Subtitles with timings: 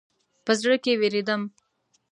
[0.45, 1.41] په زړه کې وېرېدم.